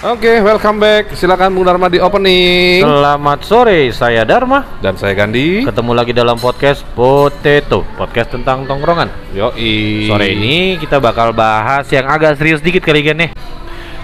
Oke, 0.00 0.40
welcome 0.40 0.80
back. 0.80 1.12
Silakan 1.12 1.52
Bung 1.52 1.68
Dharma 1.68 1.92
di 1.92 2.00
opening. 2.00 2.80
Selamat 2.80 3.44
sore, 3.44 3.92
saya 3.92 4.24
Dharma. 4.24 4.64
Dan 4.80 4.96
saya 4.96 5.12
Gandhi. 5.12 5.60
Ketemu 5.60 5.92
lagi 5.92 6.16
dalam 6.16 6.40
podcast 6.40 6.88
Potato, 6.96 7.84
podcast 8.00 8.32
tentang 8.32 8.64
tongkrongan. 8.64 9.12
Yoi. 9.36 10.08
Sore 10.08 10.32
ini 10.32 10.80
kita 10.80 11.04
bakal 11.04 11.36
bahas 11.36 11.84
yang 11.92 12.08
agak 12.08 12.40
serius 12.40 12.64
dikit 12.64 12.80
kali 12.80 13.04
nih. 13.12 13.28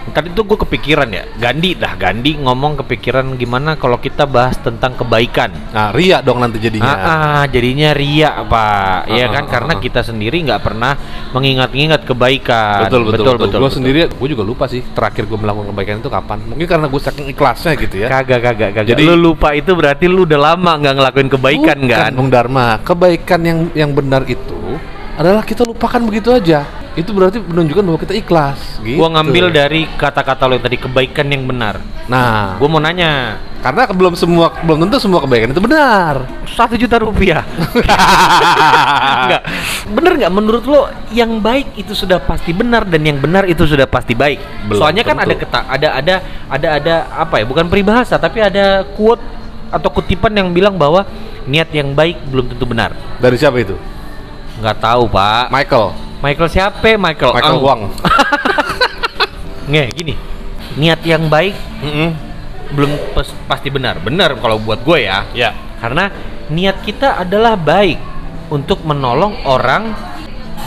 Tadi 0.07 0.33
tuh 0.33 0.47
gue 0.47 0.59
kepikiran 0.63 1.09
ya, 1.11 1.27
Gandhi 1.37 1.75
dah 1.75 1.99
Gandhi 1.99 2.39
ngomong 2.39 2.81
kepikiran 2.85 3.35
gimana 3.35 3.75
kalau 3.75 3.99
kita 3.99 4.25
bahas 4.25 4.55
tentang 4.63 4.95
kebaikan. 4.95 5.51
Nah, 5.75 5.91
ria 5.91 6.23
dong 6.23 6.39
nanti 6.41 6.63
jadinya. 6.63 6.89
Ah, 6.89 7.07
ah, 7.07 7.43
jadinya 7.51 7.91
ria 7.93 8.47
pak, 8.47 9.11
ya 9.11 9.27
Ah, 9.27 9.29
kan 9.35 9.45
ah, 9.45 9.51
karena 9.51 9.73
ah. 9.77 9.81
kita 9.83 10.01
sendiri 10.07 10.41
nggak 10.47 10.63
pernah 10.63 10.97
mengingat-ingat 11.35 12.07
kebaikan. 12.07 12.87
Betul, 12.87 13.03
betul, 13.11 13.35
betul. 13.37 13.59
Gue 13.59 13.69
betul. 13.69 13.77
sendiri, 13.83 14.01
gue 14.09 14.29
juga 14.31 14.45
lupa 14.47 14.65
sih 14.71 14.81
terakhir 14.95 15.27
gue 15.27 15.39
melakukan 15.39 15.69
kebaikan 15.75 15.95
itu 16.01 16.09
kapan. 16.09 16.39
Mungkin 16.49 16.67
karena 16.71 16.87
gue 16.87 17.01
saking 17.03 17.27
ikhlasnya 17.35 17.73
gitu 17.77 17.97
ya. 18.01 18.09
Kagak, 18.09 18.41
kagak, 18.41 18.71
kagak. 18.73 18.93
Jadi- 18.95 19.05
lu 19.07 19.15
lupa 19.19 19.53
itu 19.53 19.75
berarti 19.75 20.07
lu 20.07 20.25
udah 20.25 20.41
lama 20.55 20.73
nggak 20.81 20.95
ngelakuin 20.97 21.29
kebaikan 21.29 21.79
Bukan, 21.83 21.93
kan? 21.93 22.11
Bung 22.15 22.31
Dharma, 22.31 22.79
kebaikan 22.81 23.41
yang 23.45 23.59
yang 23.75 23.91
benar 23.93 24.23
itu 24.25 24.79
adalah 25.17 25.43
kita 25.43 25.65
lupakan 25.65 26.01
begitu 26.05 26.31
aja. 26.33 26.86
Itu 26.97 27.13
berarti 27.13 27.37
menunjukkan 27.39 27.85
bahwa 27.85 27.99
kita 28.01 28.17
ikhlas. 28.17 28.81
Gitu. 28.81 28.97
Gua 28.97 29.13
ngambil 29.13 29.53
dari 29.53 29.85
kata-kata 30.01 30.49
lo 30.49 30.57
yang 30.57 30.65
tadi 30.65 30.81
kebaikan 30.81 31.29
yang 31.29 31.45
benar. 31.45 31.77
Nah, 32.09 32.57
Gua 32.57 32.73
mau 32.73 32.81
nanya, 32.81 33.37
karena 33.61 33.85
belum 33.93 34.17
semua 34.17 34.49
belum 34.65 34.89
tentu 34.89 34.97
semua 34.97 35.21
kebaikan 35.21 35.53
itu 35.53 35.61
benar. 35.61 36.25
satu 36.49 36.73
juta 36.73 36.97
rupiah. 36.97 37.45
Enggak. 39.29 39.43
Bener 39.93 40.13
nggak 40.25 40.33
menurut 40.33 40.65
lo 40.65 40.89
yang 41.13 41.37
baik 41.37 41.77
itu 41.77 41.93
sudah 41.93 42.17
pasti 42.17 42.57
benar 42.57 42.89
dan 42.89 43.05
yang 43.05 43.21
benar 43.21 43.45
itu 43.45 43.69
sudah 43.69 43.85
pasti 43.85 44.17
baik? 44.17 44.41
Belum 44.65 44.81
Soalnya 44.81 45.05
kan 45.05 45.21
tentu. 45.21 45.29
ada 45.29 45.35
keta 45.37 45.61
ada 45.69 45.89
ada 45.93 46.15
ada 46.49 46.69
ada 46.81 46.95
apa 47.13 47.43
ya? 47.43 47.45
Bukan 47.45 47.69
peribahasa 47.69 48.17
tapi 48.17 48.41
ada 48.41 48.89
quote 48.97 49.21
atau 49.69 49.93
kutipan 49.93 50.33
yang 50.33 50.49
bilang 50.55 50.81
bahwa 50.81 51.05
niat 51.45 51.69
yang 51.77 51.93
baik 51.93 52.17
belum 52.33 52.57
tentu 52.57 52.65
benar. 52.65 52.97
Dari 53.21 53.37
siapa 53.37 53.61
itu? 53.61 53.77
Nggak 54.65 54.81
tahu 54.81 55.13
pak. 55.13 55.53
Michael. 55.53 56.06
Michael 56.21 56.49
siapa? 56.49 56.97
Michael. 56.97 57.33
Michael 57.35 57.59
Ang. 57.59 57.65
Wang. 57.65 57.81
Nge, 59.73 59.85
gini. 59.93 60.15
Niat 60.77 61.01
yang 61.03 61.27
baik 61.27 61.57
Mm-mm. 61.83 62.11
belum 62.73 62.93
pes- 63.17 63.37
pasti 63.47 63.69
benar. 63.69 63.99
Benar 64.01 64.37
kalau 64.39 64.57
buat 64.59 64.81
gue 64.83 65.05
ya. 65.05 65.25
Ya. 65.33 65.51
Karena 65.81 66.09
niat 66.49 66.81
kita 66.81 67.21
adalah 67.21 67.55
baik 67.55 67.99
untuk 68.49 68.85
menolong 68.87 69.43
orang 69.45 69.93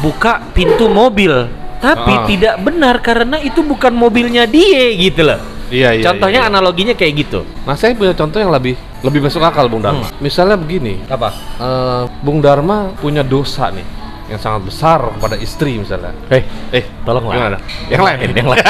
buka 0.01 0.43
pintu 0.51 0.89
mobil. 0.89 1.47
Tapi 1.79 2.11
Ah. 2.11 2.27
tidak 2.27 2.55
benar 2.59 2.99
karena 2.99 3.39
itu 3.39 3.63
bukan 3.63 3.95
mobilnya 3.95 4.43
dia 4.43 4.91
gitu 4.91 5.23
loh. 5.23 5.39
Iya, 5.69 5.95
iya. 5.95 6.03
Contohnya 6.03 6.41
iya, 6.43 6.49
iya. 6.49 6.51
analoginya 6.51 6.93
kayak 6.97 7.13
gitu. 7.23 7.45
Nah, 7.63 7.77
saya 7.77 7.93
punya 7.95 8.11
contoh 8.11 8.41
yang 8.41 8.49
lebih 8.51 8.73
lebih 8.99 9.21
masuk 9.23 9.39
akal, 9.39 9.69
Bung 9.71 9.79
Dharma. 9.79 10.01
Hmm. 10.03 10.17
Misalnya 10.19 10.57
begini, 10.59 10.99
Apa? 11.07 11.29
eh, 11.61 12.03
Bung 12.19 12.41
Dharma 12.43 12.91
punya 12.99 13.23
dosa 13.23 13.71
nih 13.71 13.85
yang 14.29 14.37
sangat 14.37 14.61
besar 14.63 15.01
kepada 15.09 15.35
istri 15.35 15.75
misalnya. 15.75 16.13
Eh, 16.29 16.45
Eh, 16.71 16.85
tolonglah. 17.01 17.33
gimana? 17.33 17.57
Yang 17.89 18.01
lain, 18.05 18.17
yang 18.31 18.47
lain. 18.47 18.61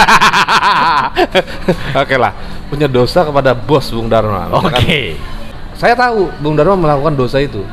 Oke 2.02 2.16
lah, 2.16 2.32
punya 2.68 2.88
dosa 2.88 3.22
kepada 3.22 3.52
bos 3.52 3.86
Bung 3.90 4.08
Dharma. 4.08 4.48
Oke. 4.52 4.64
Misalkan, 4.64 4.84
Saya 5.76 5.94
tahu 5.96 6.28
Bung 6.40 6.56
Dharma 6.56 6.76
melakukan 6.76 7.14
dosa 7.16 7.40
itu, 7.40 7.64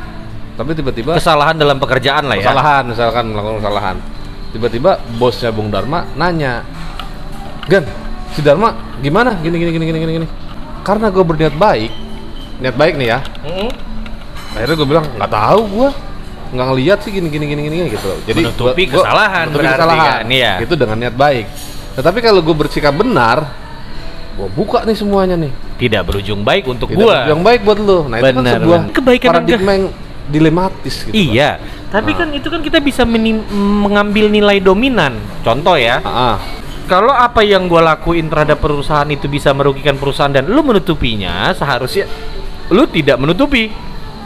tapi 0.54 0.72
tiba-tiba 0.72 1.14
Kesalahan 1.14 1.54
dalam 1.54 1.76
pekerjaan 1.76 2.24
lah 2.24 2.34
ya. 2.34 2.46
kesalahan, 2.46 2.82
misalkan 2.86 3.22
melakukan 3.28 3.56
kesalahan. 3.58 3.96
Tiba-tiba 4.50 4.90
bosnya 5.16 5.50
Bung 5.50 5.68
Dharma 5.68 6.06
nanya, 6.14 6.62
Gan, 7.66 7.82
si 8.30 8.40
Dharma 8.40 8.72
gimana? 8.98 9.36
Gini 9.38 9.54
gini 9.56 9.70
gini 9.70 9.84
gini 9.84 9.98
gini 10.00 10.12
gini. 10.22 10.26
Karena 10.82 11.10
gue 11.10 11.20
berniat 11.20 11.52
baik, 11.52 11.90
niat 12.62 12.74
baik 12.74 12.94
nih 12.94 13.06
ya. 13.10 13.18
Mm-mm. 13.42 13.68
Akhirnya 14.54 14.74
gue 14.74 14.88
bilang 14.88 15.04
nggak 15.18 15.28
tahu 15.28 15.60
gue 15.68 15.88
nggak 16.56 16.66
ngeliat 16.66 16.98
sih 16.98 17.10
gini 17.10 17.28
gini 17.28 17.44
gini 17.46 17.60
gini 17.62 17.76
gitu. 17.88 18.08
Jadi 18.24 18.40
Menutupi 18.42 18.82
gua- 18.84 18.90
gua- 18.90 19.04
kesalahan 19.04 19.44
menutupi 19.46 19.68
kesalahan. 19.68 20.08
kan, 20.18 20.24
iya. 20.28 20.52
Itu 20.58 20.74
dengan 20.74 20.96
niat 20.98 21.14
baik. 21.14 21.46
Tetapi 21.94 22.18
kalau 22.18 22.40
gue 22.40 22.56
bersikap 22.56 22.92
benar, 22.92 23.38
gue 24.34 24.48
buka 24.50 24.82
nih 24.82 24.92
semuanya 24.92 25.36
nih. 25.36 25.52
Tidak 25.76 26.02
berujung 26.02 26.40
baik 26.40 26.64
untuk 26.66 26.88
Tidak 26.88 26.98
gua. 26.98 27.24
Yang 27.24 27.40
baik 27.42 27.60
buat 27.62 27.78
lo. 27.78 27.98
Nah 28.04 28.16
itu 28.18 28.32
kan 28.34 28.44
sebuah. 28.56 28.80
Kebaikan 28.90 29.28
paradigma 29.30 29.72
yang 29.72 29.86
dilematis 30.26 30.94
gitu. 31.04 31.14
Iya, 31.14 31.56
tapi 31.86 32.10
Ah. 32.10 32.16
kan 32.18 32.28
itu 32.32 32.48
kan 32.48 32.58
kita 32.58 32.80
bisa 32.80 33.06
mengambil 33.06 34.26
nilai 34.26 34.58
dominan. 34.58 35.14
Contoh 35.40 35.76
ya, 35.76 36.02
Ah, 36.02 36.10
ah. 36.34 36.36
kalau 36.84 37.10
apa 37.10 37.40
yang 37.40 37.64
gue 37.64 37.78
lakuin 37.78 38.26
terhadap 38.26 38.58
perusahaan 38.58 39.06
itu 39.06 39.26
bisa 39.26 39.52
merugikan 39.52 39.94
perusahaan 39.94 40.28
dan 40.28 40.46
lu 40.46 40.60
menutupinya, 40.60 41.48
seharusnya 41.52 42.10
lu 42.68 42.84
tidak 42.86 43.16
menutupi. 43.16 43.70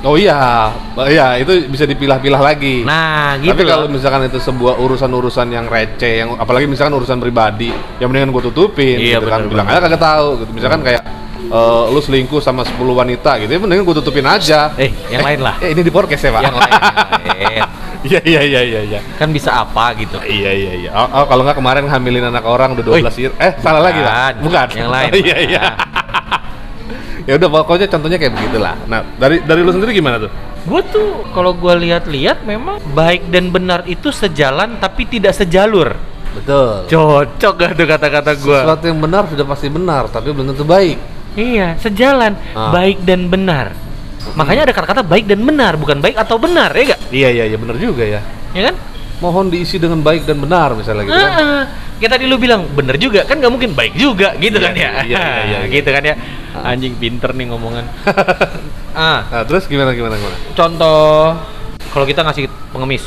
Oh 0.00 0.16
iya, 0.16 0.72
iya 1.12 1.36
itu 1.36 1.68
bisa 1.68 1.84
dipilah-pilah 1.84 2.40
lagi. 2.40 2.88
Nah, 2.88 3.36
gitu 3.36 3.52
Tapi 3.52 3.62
kalau 3.68 3.84
misalkan 3.84 4.32
itu 4.32 4.40
sebuah 4.40 4.80
urusan-urusan 4.80 5.52
yang 5.52 5.68
receh, 5.68 6.24
yang 6.24 6.40
apalagi 6.40 6.64
misalkan 6.64 6.96
urusan 6.96 7.20
pribadi, 7.20 7.68
yang 8.00 8.08
mendingan 8.08 8.32
gue 8.32 8.48
tutupin, 8.48 8.96
Iya, 8.96 9.20
gitu 9.20 9.28
kan. 9.28 9.44
bener, 9.44 9.52
Bilang 9.52 9.66
bener. 9.68 9.76
aja 9.76 9.84
kagak 9.84 10.00
tahu, 10.00 10.28
gitu. 10.40 10.50
Misalkan 10.56 10.80
kayak 10.80 11.02
eh, 11.52 11.84
lu 11.92 12.00
selingkuh 12.00 12.40
sama 12.40 12.64
10 12.64 12.80
wanita 12.80 13.44
gitu, 13.44 13.50
ya 13.52 13.60
mendingan 13.60 13.84
gue 13.84 13.96
tutupin 14.00 14.24
aja. 14.24 14.72
Eh, 14.80 14.88
yang 15.12 15.20
lain 15.20 15.40
lah. 15.44 15.60
Eh, 15.60 15.76
ini 15.76 15.84
di 15.84 15.92
podcast 15.92 16.22
ya, 16.24 16.32
Pak? 16.32 16.42
yang 16.48 16.56
lain. 16.56 16.72
Iya, 18.00 18.16
iya, 18.24 18.40
iya, 18.40 18.60
iya, 18.64 18.80
iya. 18.80 19.00
Kan 19.20 19.28
bisa 19.28 19.52
apa 19.60 19.92
gitu. 19.92 20.16
Iya, 20.24 20.56
iya, 20.56 20.72
iya. 20.72 20.90
Oh, 20.96 21.20
oh, 21.20 21.24
kalau 21.28 21.44
nggak 21.44 21.60
kemarin 21.60 21.84
hamilin 21.84 22.32
anak 22.32 22.48
orang 22.48 22.72
udah 22.72 22.96
12 22.96 22.96
Wih. 22.96 23.28
year. 23.28 23.32
Eh, 23.36 23.52
salah 23.60 23.84
lagi, 23.84 24.00
Pak? 24.00 24.40
Bukan. 24.40 24.44
Bukan. 24.48 24.66
Yang 24.72 24.88
lain. 24.88 25.10
iya, 25.20 25.36
iya. 25.36 25.62
Ya 27.30 27.38
udah 27.38 27.48
pokoknya 27.48 27.86
contohnya 27.86 28.18
kayak 28.18 28.34
begitulah. 28.34 28.74
Nah, 28.90 29.06
dari 29.14 29.38
dari 29.40 29.62
lu 29.62 29.70
sendiri 29.70 29.94
gimana 29.94 30.18
tuh? 30.18 30.30
Gue 30.60 30.82
tuh 30.84 31.22
kalau 31.30 31.54
gue 31.54 31.74
lihat-lihat 31.78 32.42
memang 32.42 32.82
baik 32.90 33.30
dan 33.30 33.48
benar 33.48 33.86
itu 33.86 34.10
sejalan 34.10 34.76
tapi 34.76 35.06
tidak 35.06 35.30
sejalur. 35.32 35.94
Betul. 36.30 36.86
Cocok 36.86 37.54
gak 37.54 37.70
tuh 37.74 37.86
kata-kata 37.86 38.30
gue? 38.34 38.58
Sesuatu 38.60 38.84
yang 38.84 38.98
benar 38.98 39.26
sudah 39.26 39.46
pasti 39.46 39.66
benar, 39.66 40.10
tapi 40.10 40.30
belum 40.30 40.50
tentu 40.50 40.66
baik. 40.66 40.98
Iya, 41.34 41.78
sejalan 41.78 42.34
Ah. 42.52 42.74
baik 42.74 43.02
dan 43.02 43.26
benar. 43.26 43.74
Makanya 44.34 44.66
ada 44.66 44.74
kata-kata 44.74 45.02
baik 45.02 45.26
dan 45.26 45.40
benar, 45.40 45.74
bukan 45.74 45.98
baik 45.98 46.14
atau 46.14 46.36
benar, 46.36 46.74
ya 46.74 46.94
gak? 46.94 47.00
Iya 47.08 47.28
iya 47.30 47.44
iya 47.46 47.56
benar 47.56 47.78
juga 47.78 48.02
ya. 48.04 48.20
Ya 48.52 48.70
kan? 48.70 48.74
Mohon 49.18 49.52
diisi 49.52 49.76
dengan 49.76 50.00
baik 50.00 50.26
dan 50.26 50.38
benar 50.38 50.74
misalnya 50.74 51.06
gitu 51.06 51.14
kan. 51.14 51.32
Ah, 51.34 51.64
Kayak 52.00 52.16
tadi 52.16 52.24
lu 52.32 52.40
bilang 52.40 52.64
bener 52.72 52.96
juga, 52.96 53.28
kan 53.28 53.36
nggak 53.36 53.52
mungkin 53.52 53.76
baik 53.76 53.92
juga, 53.92 54.32
gitu 54.40 54.56
Iya, 54.56 54.64
kan 54.64 54.72
ya? 54.72 54.80
iya, 54.80 54.90
iya, 55.04 55.18
iya, 55.20 55.38
iya. 55.44 55.58
gitu 55.76 55.88
kan 55.92 56.00
ya? 56.00 56.14
Ah. 56.52 56.70
Anjing 56.70 56.94
pinter 56.94 57.30
nih 57.30 57.46
ngomongan. 57.46 57.86
ah, 58.96 59.22
Nah, 59.24 59.42
terus 59.44 59.64
gimana 59.64 59.92
gimana 59.92 60.14
gimana? 60.14 60.36
contoh 60.52 61.34
kalau 61.88 62.06
kita 62.06 62.22
ngasih 62.22 62.46
pengemis, 62.70 63.02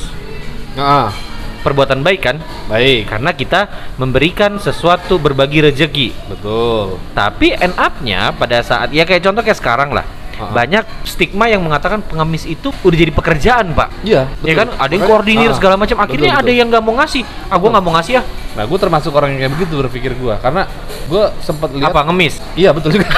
Nah, 0.74 1.14
perbuatan 1.62 2.04
baik 2.04 2.22
kan? 2.22 2.38
baik. 2.66 3.08
Karena 3.08 3.32
kita 3.32 3.62
memberikan 3.96 4.58
sesuatu 4.58 5.16
berbagi 5.16 5.64
rezeki. 5.64 6.12
Betul. 6.28 7.00
Tapi 7.14 7.56
end 7.56 7.76
up-nya 7.76 8.32
pada 8.32 8.60
saat 8.60 8.92
ya 8.92 9.04
kayak 9.04 9.24
contoh 9.24 9.40
kayak 9.40 9.56
sekarang 9.56 9.92
lah. 9.92 10.04
Ah. 10.40 10.50
Banyak 10.50 10.84
stigma 11.06 11.46
yang 11.46 11.62
mengatakan 11.62 12.02
pengemis 12.02 12.50
itu 12.50 12.74
udah 12.74 12.98
jadi 12.98 13.14
pekerjaan, 13.14 13.78
Pak. 13.78 14.06
Iya, 14.06 14.30
Ya 14.42 14.54
kan, 14.58 14.74
ada 14.76 14.92
yang 14.92 15.06
koordinir 15.06 15.50
ah, 15.52 15.56
segala 15.56 15.76
macam. 15.78 15.98
Akhirnya 16.02 16.34
betul, 16.34 16.42
ada 16.42 16.50
betul. 16.50 16.60
yang 16.60 16.68
nggak 16.74 16.84
mau 16.84 16.96
ngasih. 16.98 17.24
Ah, 17.50 17.58
gua 17.62 17.70
nggak 17.74 17.86
mau 17.86 17.94
ngasih 18.00 18.14
ya. 18.18 18.24
Nah, 18.54 18.64
gue 18.70 18.78
termasuk 18.78 19.12
orang 19.18 19.34
yang 19.34 19.40
kayak 19.46 19.54
begitu 19.58 19.74
berpikir 19.82 20.12
gue, 20.14 20.34
karena 20.38 20.70
gue 21.10 21.24
sempat 21.42 21.74
lihat. 21.74 21.90
Apa 21.90 22.06
ngemis? 22.06 22.38
Iya 22.54 22.70
betul 22.70 23.02
juga. 23.02 23.10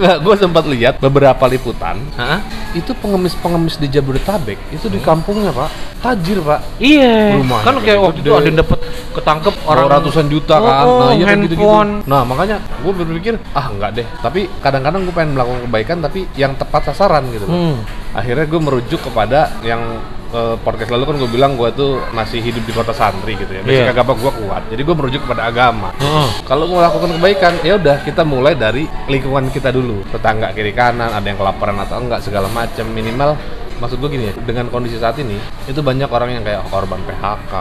Nah, 0.00 0.16
gue 0.16 0.34
sempat 0.40 0.64
lihat 0.64 0.96
beberapa 0.96 1.44
liputan. 1.44 2.00
Hah? 2.16 2.40
itu 2.70 2.94
pengemis-pengemis 3.02 3.82
di 3.82 3.90
Jabodetabek 3.90 4.54
itu 4.70 4.86
di 4.86 5.02
kampungnya 5.02 5.50
pak. 5.50 5.70
Tajir 6.00 6.38
pak. 6.38 6.62
Iya. 6.78 7.34
Rumahnya 7.36 7.66
Kan 7.66 7.74
kayak 7.82 7.98
waktu 8.00 8.20
itu 8.22 8.30
ada 8.30 8.46
yang 8.46 8.58
dapat 8.62 8.78
ketangkep 9.10 9.54
orang 9.66 9.84
orang 9.90 9.98
ratusan 10.00 10.26
juta 10.30 10.56
kan. 10.62 10.74
Oh, 10.86 10.98
nah 11.02 11.10
iya 11.10 11.26
gitu-gitu. 11.34 11.58
handphone. 11.66 11.90
nah 12.06 12.22
makanya 12.22 12.56
gue 12.62 12.92
berpikir 12.94 13.34
ah 13.52 13.66
enggak 13.74 13.90
deh. 13.98 14.06
Tapi 14.22 14.46
kadang-kadang 14.62 15.02
gue 15.02 15.14
pengen 15.14 15.34
melakukan 15.34 15.60
kebaikan 15.66 15.98
tapi 15.98 16.20
yang 16.38 16.54
tepat 16.54 16.94
sasaran 16.94 17.26
gitu 17.34 17.46
Hmm. 17.50 17.82
akhirnya 18.14 18.46
gue 18.46 18.60
merujuk 18.62 19.00
kepada 19.02 19.50
yang 19.66 19.82
eh, 20.30 20.56
podcast 20.60 20.90
lalu 20.90 21.04
kan 21.04 21.16
gue 21.18 21.30
bilang 21.30 21.52
gue 21.54 21.68
tuh 21.70 21.98
masih 22.10 22.38
hidup 22.38 22.62
di 22.62 22.70
kota 22.70 22.90
santri 22.90 23.34
gitu 23.34 23.50
ya. 23.50 23.62
Basic 23.62 23.84
Iya. 23.84 23.92
agama 23.92 24.12
gue 24.14 24.32
kuat. 24.36 24.62
Jadi 24.68 24.80
gue 24.80 24.94
merujuk 24.94 25.20
kepada 25.24 25.42
agama. 25.44 25.90
Heeh. 25.96 26.28
kalau 26.42 26.66
mau 26.66 26.78
melakukan 26.78 27.10
kebaikan 27.14 27.52
ya 27.60 27.74
udah 27.74 27.96
kita 28.02 28.22
mulai 28.22 28.54
dari 28.54 28.84
lingkungan 29.06 29.48
kita 29.48 29.70
dulu. 29.70 30.02
Tetangga 30.08 30.50
kiri 30.50 30.70
kanan 30.70 31.10
ada 31.10 31.22
yang 31.22 31.36
kelaparan 31.36 31.78
atau 31.78 31.98
enggak 31.98 32.20
segala 32.20 32.46
macam. 32.48 32.86
Minimal 32.86 33.34
maksud 33.80 33.96
gue 33.96 34.10
gini 34.10 34.24
ya 34.28 34.34
dengan 34.38 34.68
kondisi 34.68 34.94
saat 34.94 35.16
ini 35.16 35.34
itu 35.64 35.80
banyak 35.80 36.06
orang 36.06 36.30
yang 36.30 36.44
kayak 36.44 36.62
korban 36.68 37.00
PHK 37.02 37.52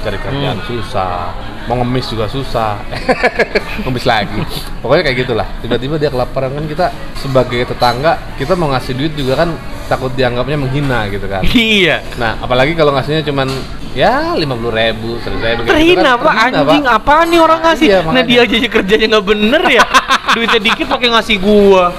cari 0.00 0.18
kerjaan 0.18 0.56
Hmm. 0.56 0.66
susah 0.66 1.30
mau 1.62 1.76
ngemis 1.76 2.06
juga 2.08 2.26
susah 2.26 2.80
ngemis 3.84 4.04
lagi 4.04 4.40
pokoknya 4.80 5.02
kayak 5.04 5.18
gitulah 5.20 5.48
tiba-tiba 5.60 5.94
dia 5.96 6.08
kelaparan 6.08 6.50
kan 6.50 6.64
kita 6.64 6.86
sebagai 7.14 7.62
tetangga 7.64 8.18
kita 8.34 8.52
mau 8.52 8.68
ngasih 8.68 8.92
duit 8.92 9.12
juga 9.12 9.38
kan 9.38 9.52
takut 9.86 10.10
dianggapnya 10.10 10.56
menghina 10.56 11.06
gitu 11.06 11.26
kan 11.26 11.44
Iya. 11.54 12.00
Nah, 12.16 12.40
apalagi 12.40 12.72
kalau 12.72 12.90
ngasihnya 12.92 13.22
cuman 13.22 13.46
ya 13.92 14.32
lima 14.32 14.56
puluh 14.56 14.72
ribu 14.72 15.20
seratus 15.20 15.36
ribu 15.36 15.60
kayak 15.60 15.60
gitu 15.60 15.70
Terhina 15.70 16.00
kan. 16.02 16.16
apa 16.16 16.24
Terhina, 16.24 16.58
anjing 16.58 16.82
Pak. 16.82 16.96
apaan 16.96 17.26
nih 17.28 17.40
orang 17.40 17.60
ngasih? 17.60 17.86
Iya, 17.86 17.98
nah 18.06 18.22
dia 18.22 18.40
aja 18.40 18.56
kerjanya 18.66 19.06
nggak 19.10 19.26
bener 19.26 19.62
ya. 19.68 19.84
Duitnya 20.34 20.60
dikit 20.62 20.86
pakai 20.88 21.08
ngasih 21.12 21.36
gua. 21.38 21.92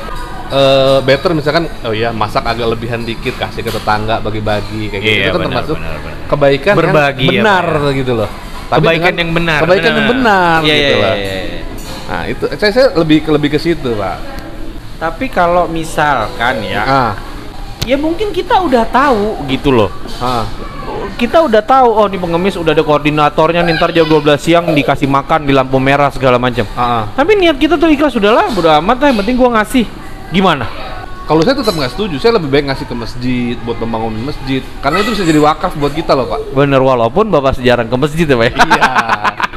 Eh, 0.54 1.00
better 1.02 1.34
misalkan 1.34 1.66
oh 1.82 1.90
iya 1.90 2.14
masak 2.14 2.46
agak 2.46 2.70
lebihan 2.70 3.02
dikit 3.02 3.34
kasih 3.34 3.66
ke 3.66 3.74
tetangga 3.74 4.22
bagi-bagi 4.22 4.86
kayak 4.86 5.02
gitu 5.02 5.10
Iya, 5.12 5.26
itu 5.26 5.32
kan 5.32 5.40
benar, 5.40 5.50
termasuk 5.50 5.76
benar, 5.82 5.96
benar. 5.98 6.18
kebaikan 6.30 6.74
Berbagi 6.78 7.26
yang 7.26 7.34
ya, 7.34 7.42
benar 7.42 7.66
ya. 7.66 7.90
gitu 7.98 8.12
loh 8.14 8.30
Tapi 8.64 8.78
kebaikan 8.78 9.02
dengan- 9.02 9.18
yang 9.18 9.32
benar. 9.34 9.60
kebaikan 9.60 9.92
yang 9.92 10.08
benar 10.12 10.58
Iya, 10.62 10.74
gitu 10.76 10.86
iya, 10.86 11.02
loh 11.02 11.16
iya, 11.16 11.34
iya. 11.34 11.62
nah 12.04 12.22
itu 12.30 12.44
saya, 12.54 12.72
saya 12.72 12.88
lebih 12.94 13.18
lebih 13.28 13.50
ke 13.50 13.58
situ 13.58 13.90
pak 13.94 14.18
Tapi 14.96 15.26
kalau 15.28 15.66
misalkan 15.66 16.56
ya, 16.62 16.84
ah 16.86 17.12
ya 17.84 17.98
mungkin 17.98 18.30
kita 18.30 18.56
udah 18.56 18.86
tahu 18.86 19.44
gitu 19.46 19.74
loh. 19.74 19.90
ah 20.20 20.46
Kita 21.14 21.42
udah 21.42 21.60
tahu 21.60 21.88
oh 21.90 22.06
ini 22.06 22.16
pengemis 22.16 22.56
udah 22.56 22.72
ada 22.72 22.82
koordinatornya 22.82 23.62
nih 23.62 23.74
ntar 23.74 23.90
jam 23.90 24.06
12 24.06 24.22
siang 24.38 24.70
dikasih 24.70 25.06
makan 25.06 25.44
di 25.44 25.52
lampu 25.52 25.76
merah 25.78 26.08
segala 26.08 26.38
macam. 26.38 26.64
ah. 26.74 27.10
Tapi 27.12 27.36
niat 27.36 27.58
kita 27.58 27.76
tuh 27.76 27.90
ikhlas 27.90 28.14
udahlah, 28.14 28.48
bodo 28.50 28.70
amat 28.72 28.98
lah, 28.98 29.08
yang 29.10 29.18
penting 29.20 29.36
gua 29.36 29.50
ngasih. 29.54 29.86
Gimana? 30.34 30.66
kalau 31.24 31.40
saya 31.40 31.56
tetap 31.56 31.72
nggak 31.72 31.94
setuju 31.96 32.16
saya 32.20 32.36
lebih 32.36 32.52
baik 32.52 32.68
ngasih 32.68 32.84
ke 32.84 32.96
masjid 32.96 33.56
buat 33.64 33.80
membangun 33.80 34.12
masjid 34.28 34.60
karena 34.84 35.00
itu 35.00 35.16
bisa 35.16 35.24
jadi 35.24 35.40
wakaf 35.40 35.72
buat 35.80 35.96
kita 35.96 36.12
loh 36.20 36.28
pak 36.28 36.52
Bener 36.52 36.84
walaupun 36.84 37.32
bapak 37.32 37.56
sejarah 37.56 37.88
ke 37.88 37.96
masjid 37.96 38.28
ya, 38.28 38.36
Pak. 38.36 38.46
ya? 38.52 38.54
iya 38.60 38.92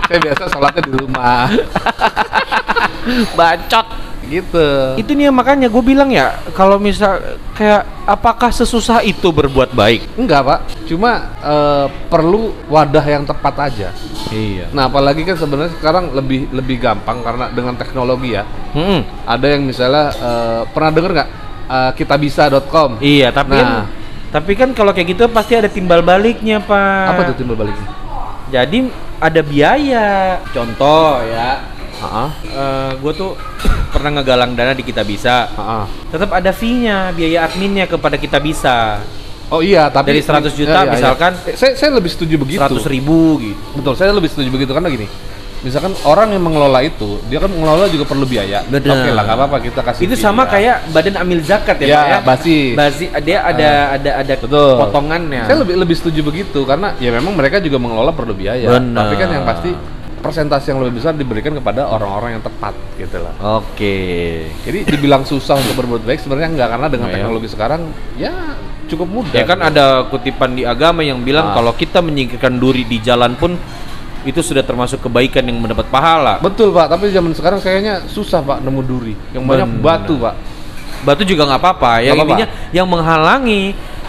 saya 0.07 0.19
biasa 0.23 0.43
sholatnya 0.47 0.83
di 0.87 0.93
rumah 0.95 1.51
Bacot. 3.39 4.06
Gitu 4.29 4.67
Itu 4.99 5.15
nih 5.15 5.31
makanya 5.31 5.67
gue 5.67 5.83
bilang 5.83 6.11
ya, 6.11 6.35
kalau 6.53 6.77
misal 6.77 7.19
kayak 7.55 7.87
apakah 8.05 8.51
sesusah 8.51 9.01
itu 9.03 9.31
berbuat 9.31 9.73
baik? 9.73 10.05
enggak 10.19 10.43
pak 10.43 10.59
cuma 10.87 11.35
eh, 11.41 11.87
perlu 12.07 12.55
wadah 12.67 13.03
yang 13.03 13.23
tepat 13.23 13.55
aja 13.73 13.89
Iya. 14.27 14.67
Nah, 14.75 14.91
apalagi 14.91 15.23
kan 15.23 15.39
sebenarnya 15.39 15.71
sekarang 15.79 16.11
lebih 16.11 16.51
lebih 16.51 16.83
gampang 16.83 17.23
karena 17.23 17.47
dengan 17.47 17.79
teknologi 17.79 18.35
ya. 18.35 18.43
Hmm. 18.75 19.07
Ada 19.23 19.55
yang 19.55 19.63
misalnya 19.63 20.11
eh, 20.11 20.61
pernah 20.67 20.91
denger 20.91 21.11
nggak 21.15 21.31
eh, 21.71 21.91
kitabisa.com? 21.95 22.99
Iya, 22.99 23.31
tapi 23.31 23.55
kan 23.55 23.67
Nah. 23.71 23.85
tapi 24.35 24.53
kan 24.59 24.75
kalau 24.75 24.91
kayak 24.91 25.15
gitu 25.15 25.31
pasti 25.31 25.55
ada 25.55 25.71
timbal 25.71 26.03
baliknya, 26.03 26.59
Pak. 26.59 27.07
Apa 27.15 27.21
tuh 27.31 27.37
timbal 27.39 27.55
baliknya? 27.55 27.87
Jadi 28.51 28.91
ada 29.23 29.41
biaya. 29.47 30.09
Contoh 30.51 31.23
ya, 31.23 31.63
Heeh. 32.03 32.29
gue 32.99 33.13
tuh 33.15 33.31
pernah 33.89 34.21
ngegalang 34.21 34.53
dana 34.53 34.73
di 34.73 34.83
kita 34.83 35.03
bisa. 35.03 35.49
Tetap 36.09 36.31
ada 36.31 36.51
fee-nya, 36.51 37.11
biaya 37.11 37.47
adminnya 37.47 37.87
kepada 37.87 38.17
kita 38.17 38.39
bisa. 38.39 39.01
Oh 39.47 39.63
iya, 39.63 39.87
tapi 39.87 40.11
Dari 40.11 40.23
100 40.27 40.59
juta 40.59 40.83
misalkan, 40.91 41.33
Eh, 41.47 41.55
saya 41.55 41.79
saya 41.79 41.95
lebih 41.95 42.11
setuju 42.11 42.35
begitu. 42.35 42.59
Seratus 42.59 42.83
ribu 42.91 43.39
gitu. 43.39 43.55
Betul, 43.79 43.95
saya 43.95 44.11
lebih 44.11 44.27
setuju 44.27 44.51
begitu 44.51 44.75
karena 44.75 44.91
gini. 44.91 45.07
Misalkan 45.63 45.95
orang 46.07 46.31
yang 46.31 46.43
mengelola 46.43 46.79
itu, 46.85 47.19
dia 47.27 47.39
kan 47.43 47.51
mengelola 47.51 47.87
juga 47.91 48.05
perlu 48.07 48.27
biaya. 48.27 48.63
Oke 48.67 48.87
lah, 48.87 49.23
nggak 49.25 49.39
apa-apa 49.39 49.59
kita 49.63 49.81
kasih. 49.83 50.03
Itu 50.07 50.15
fee 50.15 50.23
sama 50.23 50.47
kayak 50.47 50.91
badan 50.95 51.17
amil 51.23 51.41
zakat 51.43 51.79
ya, 51.81 51.87
Ya, 51.87 51.99
Pak 51.99 52.07
ya. 52.07 52.19
basis. 52.23 52.71
Basi 52.77 53.05
dia 53.23 53.39
ada 53.43 53.71
ada 53.99 54.11
ada 54.23 54.35
Betul. 54.37 54.79
potongannya. 54.79 55.43
Saya 55.47 55.59
lebih 55.63 55.75
lebih 55.79 55.97
setuju 55.99 56.21
begitu 56.23 56.61
karena 56.67 56.95
ya 56.99 57.11
memang 57.11 57.35
mereka 57.35 57.59
juga 57.59 57.79
mengelola 57.83 58.11
perlu 58.15 58.35
biaya. 58.35 58.67
Benar. 58.69 59.11
Tapi 59.11 59.15
kan 59.19 59.29
yang 59.33 59.45
pasti 59.47 59.71
persentase 60.27 60.67
yang 60.69 60.79
lebih 60.79 60.99
besar 60.99 61.13
diberikan 61.13 61.53
kepada 61.53 61.87
orang-orang 61.87 62.35
yang 62.35 62.43
tepat 62.43 62.75
gitu 62.97 63.17
lah. 63.17 63.33
Oke. 63.57 63.97
Jadi 64.61 64.79
dibilang 64.85 65.23
susah 65.23 65.55
untuk 65.55 65.75
berbuat 65.77 66.03
baik 66.03 66.19
sebenarnya 66.19 66.51
enggak 66.51 66.69
karena 66.69 66.87
dengan 66.89 67.07
Oh, 67.07 67.11
ya. 67.11 67.17
teknologi 67.17 67.49
sekarang 67.49 67.81
ya 68.15 68.33
cukup 68.87 69.07
mudah. 69.09 69.33
Ya 69.33 69.45
kan 69.45 69.59
ada 69.61 69.85
kutipan 70.07 70.53
di 70.53 70.63
agama 70.63 71.01
yang 71.01 71.21
bilang 71.21 71.51
Ah. 71.51 71.55
kalau 71.55 71.73
kita 71.73 71.99
menyingkirkan 71.99 72.57
duri 72.57 72.83
di 72.83 72.99
jalan 72.99 73.35
pun 73.35 73.55
itu 74.23 74.43
sudah 74.43 74.61
termasuk 74.61 74.99
kebaikan 75.01 75.47
yang 75.47 75.57
mendapat 75.57 75.87
pahala. 75.87 76.43
Betul 76.43 76.75
Pak, 76.75 76.91
tapi 76.91 77.09
zaman 77.09 77.31
sekarang 77.31 77.63
kayaknya 77.63 78.03
susah 78.05 78.43
Pak 78.43 78.59
nemu 78.59 78.83
duri. 78.83 79.15
Yang 79.31 79.45
banyak 79.47 79.69
batu 79.79 80.19
Pak. 80.19 80.35
Batu 81.03 81.23
juga 81.23 81.47
nggak 81.47 81.61
apa-apa. 81.63 81.93
Yang 82.03 82.03
Nggak 82.03 82.15
apa-apa. 82.17 82.35
intinya 82.35 82.47
yang 82.75 82.87
menghalangi 82.91 83.63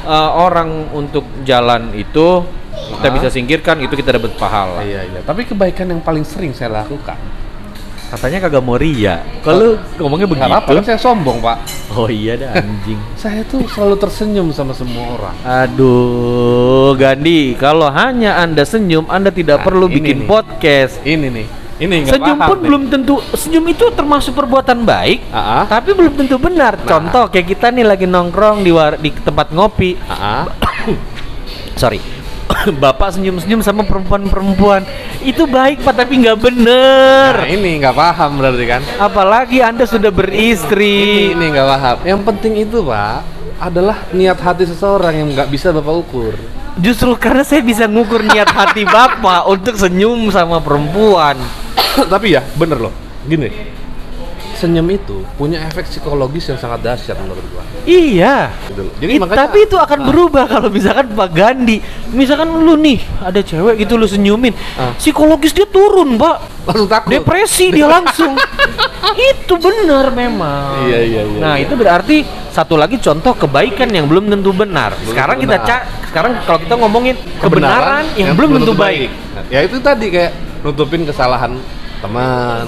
uh, 0.03 0.31
orang 0.35 0.69
untuk 0.89 1.21
jalan 1.43 1.93
itu 1.93 2.41
kita 2.97 3.07
bisa 3.11 3.27
singkirkan 3.29 3.77
itu 3.79 3.93
kita 3.93 4.13
dapat 4.13 4.33
pahala. 4.35 4.81
Iya 4.81 5.05
iya. 5.05 5.19
Tapi 5.21 5.45
kebaikan 5.45 5.87
yang 5.87 6.01
paling 6.01 6.21
sering 6.21 6.51
saya 6.51 6.81
lakukan. 6.81 7.15
Katanya 8.07 8.39
kagak 8.39 8.63
mau 8.63 8.79
ria. 8.79 9.19
Kalau 9.43 9.75
ngomongnya 9.99 10.31
apa-apa, 10.31 10.79
kan 10.79 10.85
saya 10.85 10.95
sombong 10.95 11.43
Pak. 11.43 11.57
Oh 11.91 12.07
iya 12.07 12.39
dah 12.39 12.55
anjing. 12.55 12.95
Saya 13.19 13.43
tuh 13.43 13.67
selalu 13.67 13.99
tersenyum 13.99 14.47
sama 14.49 14.71
semua 14.71 15.11
orang. 15.11 15.35
Aduh, 15.43 16.95
Gandhi, 16.95 17.51
kalau 17.55 17.91
hanya 17.91 18.39
Anda 18.39 18.63
senyum, 18.63 19.11
Anda 19.11 19.27
tidak 19.27 19.59
Nah, 19.59 19.65
perlu 19.67 19.91
bikin 19.91 20.23
nih. 20.23 20.27
podcast. 20.27 21.03
Ini 21.03 21.27
nih, 21.27 21.47
ini 21.79 21.93
nggak 22.07 22.15
Senyum 22.15 22.37
paham 22.39 22.47
pun 22.47 22.57
nih. 22.57 22.63
belum 22.63 22.83
tentu 22.87 23.13
senyum 23.33 23.65
itu 23.67 23.85
termasuk 23.91 24.31
perbuatan 24.31 24.87
baik, 24.87 25.27
ah. 25.29 25.67
tapi 25.67 25.91
belum 25.91 26.15
tentu 26.15 26.39
benar. 26.39 26.79
Nah. 26.79 26.87
Contoh 26.87 27.27
kayak 27.27 27.47
kita 27.49 27.67
nih 27.69 27.83
lagi 27.83 28.07
nongkrong 28.07 28.63
di 28.63 28.71
war- 28.71 28.95
di 28.95 29.11
tempat 29.11 29.51
ngopi. 29.51 29.99
Ah. 30.07 30.47
Sorry. 31.75 31.99
Bapak 32.83 33.15
senyum-senyum 33.15 33.61
sama 33.63 33.83
perempuan-perempuan 33.83 34.83
itu 35.23 35.43
baik 35.43 35.83
pak 35.83 35.95
tapi 36.03 36.23
nggak 36.23 36.39
bener. 36.39 37.31
Nah, 37.35 37.49
ini 37.49 37.83
nggak 37.83 37.95
paham 37.95 38.39
berarti 38.39 38.65
kan? 38.67 38.81
Apalagi 38.95 39.59
anda 39.59 39.83
sudah 39.83 40.11
beristri. 40.11 41.35
Ini 41.35 41.45
nggak 41.51 41.67
paham. 41.67 41.97
Yang 42.07 42.21
penting 42.23 42.53
itu 42.63 42.79
Pak 42.85 43.19
adalah 43.57 44.05
niat 44.13 44.37
hati 44.37 44.69
seseorang 44.69 45.13
yang 45.17 45.27
nggak 45.33 45.49
bisa 45.49 45.73
bapak 45.73 45.93
ukur. 46.07 46.33
Justru 46.77 47.17
karena 47.17 47.41
saya 47.41 47.65
bisa 47.65 47.89
ngukur 47.89 48.21
niat 48.21 48.47
hati 48.53 48.85
bapak 48.95 49.49
untuk 49.49 49.75
senyum 49.75 50.29
sama 50.29 50.61
perempuan. 50.61 51.35
Tapi 52.13 52.37
ya 52.37 52.41
bener 52.55 52.77
loh, 52.77 52.93
gini. 53.25 53.49
Senyum 54.57 54.89
itu 54.89 55.21
punya 55.37 55.61
efek 55.63 55.85
psikologis 55.85 56.49
yang 56.49 56.57
sangat 56.57 56.81
dahsyat 56.81 57.13
menurut 57.17 57.45
gua. 57.47 57.61
Iya. 57.85 58.49
Gitu. 58.67 58.89
Jadi 58.97 59.11
It- 59.13 59.21
makanya 59.21 59.39
tapi 59.45 59.57
itu 59.63 59.77
akan 59.77 59.99
Ah. 60.01 60.05
berubah 60.05 60.43
kalau 60.45 60.67
misalkan 60.67 61.05
Pak 61.09 61.29
Gandhi, 61.29 61.77
misalkan 62.09 62.49
lu 62.57 62.73
nih 62.75 62.97
ada 63.21 63.37
cewek 63.37 63.77
gitu 63.79 63.95
lu 63.95 64.03
senyumin, 64.03 64.57
Ah. 64.73 64.97
psikologis 64.97 65.53
dia 65.53 65.63
turun, 65.63 66.17
Pak. 66.17 66.65
langsung 66.65 66.89
takut. 66.89 67.09
Depresi 67.13 67.69
dia 67.69 67.85
langsung. 67.95 68.33
itu 69.15 69.53
benar 69.55 70.11
memang. 70.11 70.83
Iya, 70.83 70.99
iya, 70.99 71.21
iya, 71.23 71.39
Nah, 71.39 71.55
iya. 71.55 71.63
itu 71.63 71.73
berarti 71.73 72.17
satu 72.49 72.75
lagi 72.75 72.97
contoh 72.97 73.33
kebaikan 73.33 73.87
yang 73.87 74.05
belum 74.05 74.27
tentu 74.27 74.51
benar. 74.51 74.91
Belum 74.95 75.13
sekarang 75.13 75.37
tentu 75.37 75.45
kita 75.47 75.57
benar. 75.57 75.69
cak, 75.69 75.81
sekarang 76.09 76.31
kalau 76.43 76.59
kita 76.59 76.75
ngomongin 76.75 77.15
kebenaran, 77.39 78.03
yang, 78.13 78.33
belum 78.33 78.57
tentu 78.57 78.73
baik. 78.73 79.09
Nah, 79.31 79.43
ya 79.47 79.59
itu 79.61 79.77
tadi 79.79 80.09
kayak 80.09 80.31
nutupin 80.59 81.05
kesalahan 81.05 81.55
teman 81.97 82.67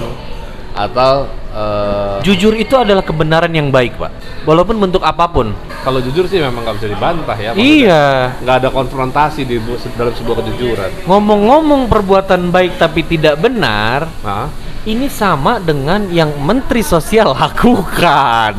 atau 0.72 1.28
eh, 1.50 2.16
Jujur 2.22 2.54
itu 2.54 2.74
adalah 2.76 3.02
kebenaran 3.02 3.50
yang 3.50 3.68
baik, 3.68 3.96
Pak. 3.96 4.10
Walaupun 4.46 4.76
bentuk 4.78 5.02
apa 5.02 5.28
pun. 5.28 5.52
kalau 5.80 5.96
jujur 5.96 6.28
sih 6.28 6.36
memang 6.44 6.60
nggak 6.60 6.76
bisa 6.76 6.88
dibantah 6.92 7.36
ya. 7.36 7.50
maksudnya. 7.56 7.72
Iya. 7.72 8.04
Nggak 8.44 8.56
ada 8.60 8.68
konfrontasi 8.68 9.48
di 9.48 9.56
dalam 9.96 10.12
sebuah 10.12 10.36
kejujuran. 10.44 10.90
Ngomong-ngomong 11.08 11.88
perbuatan 11.88 12.52
baik 12.52 12.76
tapi 12.76 13.00
tidak 13.08 13.40
benar, 13.40 14.04
Nah, 14.20 14.52
ini 14.84 15.08
sama 15.08 15.56
dengan 15.56 16.08
yang 16.12 16.36
Menteri 16.40 16.84
Sosial 16.84 17.32
lakukan. 17.40 18.52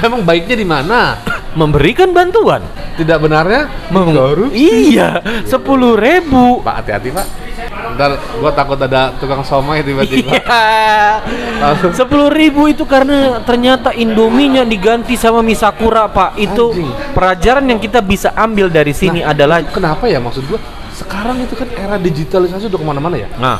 emang 0.00 0.24
baiknya 0.24 0.56
di 0.56 0.66
mana? 0.66 1.20
Memberikan 1.54 2.10
bantuan. 2.10 2.64
Tidak 2.98 3.18
benarnya? 3.20 3.70
Mem- 3.94 4.50
iya, 4.54 5.22
sepuluh 5.46 5.94
ribu. 5.94 6.64
Pak 6.64 6.74
hati-hati 6.82 7.14
pak. 7.14 7.26
Ntar 7.94 8.10
gua 8.36 8.50
takut 8.50 8.76
ada 8.76 9.14
tukang 9.16 9.40
somai 9.40 9.80
tiba-tiba. 9.80 10.34
Iya. 10.44 11.94
Sepuluh 11.94 12.28
ribu 12.28 12.66
itu 12.66 12.84
karena 12.84 13.40
ternyata 13.40 13.90
Indominya 13.90 14.62
diganti 14.62 15.14
sama 15.14 15.40
Misakura 15.40 16.06
pak. 16.06 16.36
Itu 16.36 16.70
Anjing. 16.70 16.90
pelajaran 17.12 17.64
yang 17.64 17.78
kita 17.78 17.98
bisa 17.98 18.34
ambil 18.34 18.68
dari 18.68 18.92
sini 18.92 19.20
Nah, 19.20 19.32
adalah. 19.32 19.64
Kenapa 19.64 20.04
ya 20.04 20.18
maksud 20.18 20.44
gua? 20.44 20.60
Sekarang 20.90 21.40
itu 21.40 21.54
kan 21.54 21.66
era 21.70 21.96
digitalisasi 21.96 22.66
udah 22.66 22.76
ke 22.76 22.86
mana-mana 22.86 23.16
ya. 23.16 23.28
Nah, 23.34 23.58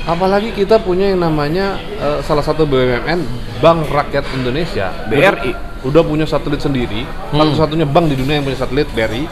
Apalagi 0.00 0.50
kita 0.50 0.80
punya 0.80 1.06
yang 1.06 1.20
namanya 1.20 1.76
eh, 1.76 2.18
salah 2.20 2.40
satu 2.40 2.64
BUMN 2.64 3.20
Bank 3.58 3.84
Rakyat 3.86 4.24
Indonesia 4.32 4.88
BRI. 5.06 5.52
udah 5.80 6.02
punya 6.02 6.24
satelit 6.24 6.58
sendiri 6.58 7.04
Hmm. 7.30 7.36
satu-satunya 7.38 7.84
bank 7.84 8.08
di 8.08 8.16
dunia 8.16 8.36
yang 8.36 8.44
punya 8.44 8.58
satelit 8.58 8.88
BRI 8.90 9.24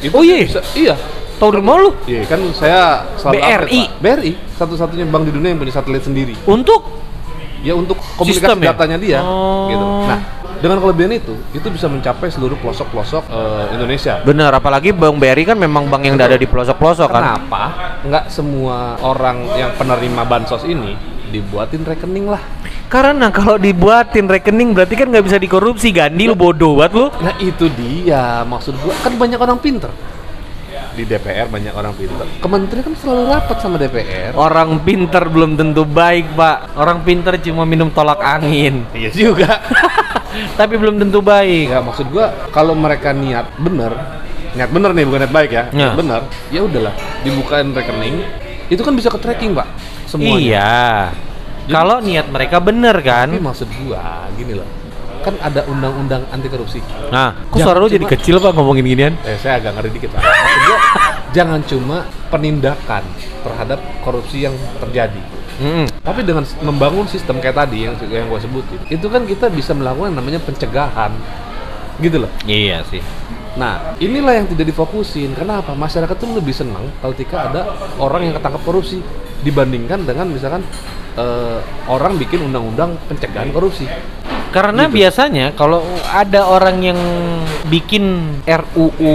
itu 0.00 0.10
Oh, 0.10 0.22
iya? 0.22 0.42
bisa- 0.42 0.66
iya 0.74 0.94
tahu 1.36 1.48
dari 1.52 1.64
mana 1.64 1.78
lu? 1.80 1.90
iya 2.06 2.22
kan 2.24 2.40
saya 2.52 2.80
selalu 3.16 3.34
BRI? 3.36 3.44
update, 3.44 3.88
Pak. 3.90 4.00
BRI 4.00 4.32
satu-satunya 4.54 5.04
bank 5.06 5.22
di 5.26 5.32
dunia 5.34 5.48
yang 5.50 5.58
punya 5.58 5.74
satelit 5.74 6.02
sendiri 6.02 6.34
Untuk 6.44 6.80
ya 7.60 7.72
untuk 7.72 7.96
komunikasi 8.14 8.44
Sistem 8.44 8.58
ya? 8.60 8.70
datanya 8.72 8.96
dia 8.96 9.18
Oh. 9.20 9.68
gitu 9.68 9.84
nah 10.04 10.20
dengan 10.54 10.80
kelebihan 10.80 11.12
itu 11.12 11.34
itu 11.52 11.66
bisa 11.68 11.92
mencapai 11.92 12.32
seluruh 12.32 12.56
pelosok-pelosok 12.56 13.28
eh, 13.28 13.64
Indonesia 13.76 14.24
benar, 14.24 14.48
apalagi 14.54 14.96
Bank 14.96 15.20
BRI 15.20 15.44
kan 15.44 15.60
memang 15.60 15.92
bank 15.92 16.02
yang 16.02 16.16
ada 16.16 16.40
di 16.40 16.48
pelosok-pelosok 16.48 17.08
kan. 17.10 17.22
Kenapa 17.36 17.62
nggak 18.00 18.24
semua 18.32 18.96
orang 18.98 19.44
yang 19.56 19.76
penerima 19.76 20.24
bansos 20.24 20.64
ini 20.64 20.96
dibuatin 21.28 21.84
rekening 21.84 22.32
lah? 22.32 22.40
Karena 22.88 23.28
kalau 23.28 23.60
dibuatin 23.60 24.24
rekening 24.24 24.72
berarti 24.72 24.94
kan 24.94 25.12
nggak 25.12 25.24
bisa 25.26 25.36
dikorupsi 25.36 25.92
Gandhi 25.92 26.24
lu 26.24 26.36
bodoh 26.38 26.78
banget 26.78 26.92
lu 26.94 27.06
Nah 27.18 27.34
itu 27.36 27.66
dia 27.74 28.40
maksud 28.46 28.72
gua 28.80 28.94
kan 29.02 29.12
banyak 29.12 29.36
orang 29.36 29.58
pinter. 29.60 29.92
Di 30.94 31.02
DPR 31.02 31.50
banyak 31.50 31.74
orang 31.74 31.92
pintar. 31.98 32.26
Kementerian 32.38 32.84
kan 32.86 32.94
selalu 32.94 33.22
rapat 33.34 33.56
sama 33.58 33.76
DPR. 33.76 34.32
Orang 34.38 34.80
pinter 34.86 35.26
belum 35.26 35.58
tentu 35.58 35.82
baik, 35.82 36.38
Pak. 36.38 36.78
Orang 36.78 37.02
pinter 37.02 37.34
cuma 37.42 37.66
minum 37.66 37.90
tolak 37.90 38.22
angin. 38.22 38.86
Iya 38.94 39.10
juga. 39.10 39.58
Tapi 40.58 40.74
belum 40.78 41.02
tentu 41.02 41.18
baik. 41.18 41.70
Enggak 41.70 41.84
maksud 41.84 42.06
gua 42.14 42.30
kalau 42.54 42.78
mereka 42.78 43.10
niat 43.10 43.50
bener, 43.58 43.92
niat 44.54 44.70
bener 44.70 44.90
nih 44.94 45.04
bukan 45.06 45.20
niat 45.26 45.34
baik 45.34 45.50
ya. 45.50 45.64
Ya. 45.70 45.90
Niat 45.90 45.94
bener, 45.98 46.20
ya 46.50 46.60
udahlah 46.62 46.94
dibukain 47.26 47.68
rekening. 47.74 48.22
Itu 48.70 48.82
kan 48.86 48.94
bisa 48.94 49.10
ke 49.10 49.18
tracking, 49.18 49.52
Pak. 49.54 49.68
Semuanya. 50.06 50.38
Iya. 50.38 50.74
Kalau 51.64 51.98
niat 51.98 52.26
mereka 52.30 52.62
bener 52.62 52.96
kan. 53.02 53.34
Tapi 53.34 53.42
maksud 53.42 53.68
gua 53.82 54.30
gini 54.38 54.54
loh. 54.58 54.83
Kan 55.24 55.40
ada 55.40 55.64
undang-undang 55.64 56.28
anti 56.28 56.52
korupsi. 56.52 56.84
Nah, 57.08 57.32
kok 57.48 57.64
suara 57.64 57.80
lu 57.80 57.88
jadi 57.88 58.04
kecil 58.04 58.36
Pak 58.44 58.52
ngomongin 58.52 58.84
ginian? 58.84 59.16
Eh, 59.24 59.40
saya 59.40 59.56
agak 59.56 59.80
ngeri 59.80 59.90
dikit, 59.96 60.12
Pak. 60.12 60.20
Maksud 60.20 60.60
gua 60.68 60.78
jangan 61.32 61.60
cuma 61.64 61.96
penindakan 62.28 63.02
terhadap 63.42 63.80
korupsi 64.04 64.44
yang 64.44 64.54
terjadi. 64.78 65.18
Mm-mm. 65.64 65.86
Tapi 66.02 66.20
dengan 66.26 66.44
membangun 66.60 67.06
sistem 67.08 67.40
kayak 67.40 67.56
tadi 67.66 67.88
yang 67.88 67.94
yang 68.10 68.26
gue 68.26 68.40
sebutin, 68.42 68.80
itu 68.90 69.06
kan 69.06 69.22
kita 69.22 69.48
bisa 69.48 69.70
melakukan 69.70 70.10
yang 70.10 70.18
namanya 70.18 70.40
pencegahan, 70.42 71.14
gitu 72.02 72.26
loh. 72.26 72.30
Iya 72.44 72.82
sih. 72.90 72.98
Nah, 73.54 73.94
inilah 74.02 74.34
yang 74.42 74.46
tidak 74.50 74.66
difokusin. 74.74 75.30
Kenapa? 75.38 75.78
Masyarakat 75.78 76.16
tuh 76.18 76.26
lebih 76.34 76.50
senang 76.50 76.90
kalau 76.98 77.14
ketika 77.14 77.48
ada 77.50 77.70
orang 78.02 78.26
yang 78.26 78.34
ketangkap 78.34 78.62
korupsi 78.66 78.98
dibandingkan 79.46 80.02
dengan 80.02 80.26
misalkan 80.26 80.66
eh, 81.14 81.62
orang 81.86 82.18
bikin 82.18 82.50
undang-undang 82.50 82.98
pencegahan 83.06 83.54
korupsi. 83.54 83.86
Karena 84.54 84.86
Gitu. 84.86 85.02
biasanya 85.02 85.50
kalau 85.58 85.82
ada 86.06 86.46
orang 86.46 86.78
yang 86.78 87.00
bikin 87.66 88.38
RUU 88.46 89.14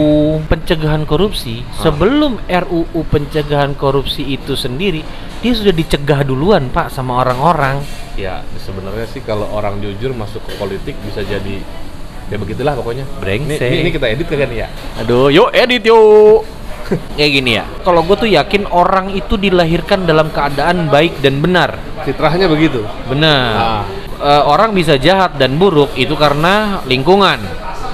pencegahan 0.52 1.08
korupsi, 1.08 1.64
Ah. 1.64 1.88
sebelum 1.88 2.44
RUU 2.44 3.00
pencegahan 3.08 3.72
korupsi 3.72 4.36
itu 4.36 4.60
sendiri, 4.60 5.00
dia 5.40 5.54
sudah 5.56 5.72
dicegah 5.72 6.28
duluan, 6.28 6.68
Pak, 6.68 6.92
sama 6.92 7.24
orang-orang. 7.24 7.80
Ya, 8.20 8.44
sebenarnya 8.60 9.08
sih 9.08 9.24
kalau 9.24 9.48
orang 9.56 9.80
jujur 9.80 10.12
masuk 10.12 10.44
ke 10.44 10.60
politik 10.60 11.00
bisa 11.08 11.24
jadi 11.24 11.64
ya 12.28 12.36
begitulah 12.36 12.76
pokoknya. 12.76 13.08
Brengsek. 13.24 13.64
ini, 13.64 13.88
ini 13.88 13.90
kita 13.96 14.06
edit 14.12 14.28
kagak 14.28 14.52
nih 14.52 14.60
ya? 14.62 14.68
Aduh, 15.00 15.32
yuk 15.32 15.50
edit 15.56 15.88
yuk. 15.88 16.44
Kayak 17.18 17.32
gini 17.32 17.52
ya. 17.56 17.66
Kalau 17.86 18.02
gue 18.04 18.18
tuh 18.18 18.30
yakin 18.30 18.68
orang 18.68 19.14
itu 19.14 19.38
dilahirkan 19.38 20.04
dalam 20.04 20.34
keadaan 20.34 20.90
baik 20.90 21.22
dan 21.24 21.40
benar. 21.40 21.78
Fitrahnya 22.04 22.50
begitu. 22.52 22.84
Benar. 23.08 23.54
Ah. 23.56 23.84
Eh, 24.20 24.44
orang 24.44 24.76
bisa 24.76 25.00
jahat 25.00 25.40
dan 25.40 25.56
buruk 25.56 25.96
itu 25.96 26.12
karena 26.14 26.84
lingkungan. 26.84 27.40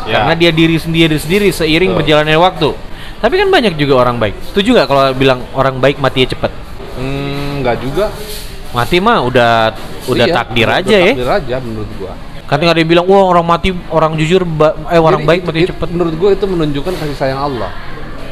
Ya. 0.06 0.22
Karena 0.22 0.34
dia 0.34 0.50
diri 0.50 0.74
sendiri 0.76 1.16
sendiri 1.16 1.50
seiring 1.50 1.94
Betul. 1.94 2.02
berjalannya 2.02 2.34
waktu. 2.36 2.70
Tapi 3.16 3.36
kan 3.38 3.50
banyak 3.50 3.78
juga 3.78 4.02
orang 4.02 4.18
baik. 4.18 4.34
Setuju 4.50 4.74
nggak 4.74 4.88
kalau 4.88 5.04
bilang 5.14 5.46
orang 5.54 5.78
baik 5.78 5.98
matinya 5.98 6.34
cepet? 6.34 6.52
Hmm, 6.98 7.62
nggak 7.62 7.78
juga. 7.78 8.10
Mati 8.74 8.98
mah 8.98 9.22
udah 9.22 9.72
udah 10.06 10.26
Iya, 10.26 10.34
takdir 10.34 10.68
udah 10.68 10.82
aja 10.82 10.98
ya. 10.98 11.14
Takdir 11.14 11.30
aja 11.32 11.56
menurut 11.62 11.90
gua. 11.96 12.14
Katanya 12.46 12.72
ada 12.74 12.80
yang 12.80 12.90
bilang, 12.90 13.06
wah 13.06 13.26
orang 13.26 13.46
mati, 13.46 13.70
orang 13.90 14.14
jujur, 14.16 14.42
eh 14.88 15.02
orang 15.02 15.22
Jadi 15.22 15.30
baik 15.30 15.40
itu- 15.40 15.48
mati 15.48 15.60
itu- 15.62 15.70
cepet. 15.74 15.88
Menurut 15.90 16.14
gua 16.16 16.30
itu 16.34 16.46
menunjukkan 16.46 16.94
kasih 16.96 17.18
sayang 17.18 17.40
Allah. 17.40 17.70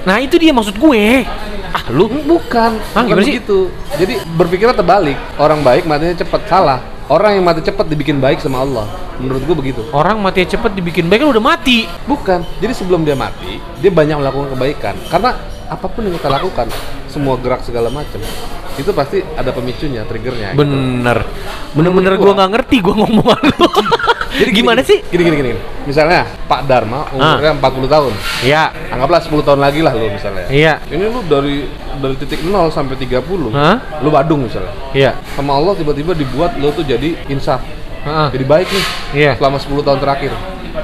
Nah 0.03 0.17
itu 0.17 0.35
dia 0.35 0.51
maksud 0.51 0.75
gue. 0.75 1.23
Ah 1.69 1.83
lu 1.89 2.05
Bukan, 2.05 2.25
bukan 2.27 3.03
gimana 3.07 3.21
sih? 3.21 3.38
begitu. 3.38 3.71
Jadi 3.95 4.13
berpikirnya 4.33 4.75
terbalik. 4.75 5.17
Orang 5.35 5.62
baik 5.62 5.85
matinya 5.85 6.13
cepat, 6.13 6.41
salah. 6.45 6.79
Orang 7.12 7.36
yang 7.36 7.43
mati 7.43 7.60
cepat 7.60 7.91
dibikin 7.91 8.24
baik 8.24 8.39
sama 8.39 8.63
Allah. 8.63 8.88
Menurut 9.19 9.43
gua 9.43 9.55
begitu. 9.60 9.83
orang 9.91 10.17
mati 10.24 10.48
cepet 10.48 10.72
dibikin 10.72 11.12
baik 11.12 11.27
kan 11.27 11.29
udah 11.36 11.43
mati. 11.43 11.83
Bukan. 12.07 12.41
Jadi 12.63 12.74
sebelum 12.74 13.03
dia 13.03 13.13
mati, 13.13 13.60
dia 13.83 13.91
banyak 13.91 14.24
melakukan 14.24 14.55
kebaikan. 14.55 14.95
Karena 15.12 15.36
apa 15.67 15.86
pun 15.91 16.07
yang 16.07 16.15
kita 16.15 16.31
lakukan, 16.31 16.67
semua 17.12 17.36
gerak 17.39 17.62
segala 17.62 17.91
macam, 17.91 18.24
itu 18.77 18.92
pasti 18.92 19.22
ada 19.22 19.51
pemicunya, 19.53 20.01
triggernya. 20.08 20.58
gitu. 20.58 20.65
Bener, 20.65 21.18
bener-bener 21.77 22.13
gue 22.18 22.32
nggak 22.34 22.51
ngerti 22.58 22.75
gue 22.82 22.94
ngomong 22.96 23.25
lu. 23.25 23.68
Jadi 24.34 24.50
gimana 24.50 24.82
gini, 24.82 24.89
sih? 24.89 24.98
Gini, 25.13 25.24
gini, 25.30 25.36
gini. 25.46 25.51
Misalnya 25.86 26.25
Pak 26.50 26.65
Dharma 26.65 27.06
umurnya 27.13 27.53
40 27.53 27.86
tahun. 27.86 28.13
Ya, 28.42 28.74
Anggaplah 28.89 29.22
10 29.22 29.46
tahun 29.46 29.60
lagi 29.62 29.86
lah 29.86 29.94
lu 29.94 30.10
misalnya. 30.10 30.50
iya, 30.50 30.82
Ini 30.89 31.06
lu 31.06 31.22
dari 31.30 31.70
dari 32.01 32.15
titik 32.18 32.42
0 32.42 32.74
sampai 32.74 32.98
30. 32.98 33.53
Hah? 33.53 34.01
Lu 34.01 34.10
Badung 34.10 34.50
misalnya. 34.50 34.74
iya, 34.98 35.13
Sama 35.38 35.53
Allah 35.53 35.77
tiba-tiba 35.77 36.18
dibuat 36.18 36.58
lu 36.58 36.74
tuh 36.74 36.82
jadi 36.82 37.13
insaf. 37.30 37.62
Heeh. 38.03 38.27
Jadi 38.34 38.46
baik 38.50 38.68
nih 38.68 38.86
iya. 39.13 39.32
selama 39.38 39.62
10 39.62 39.86
tahun 39.86 40.00
terakhir. 40.01 40.34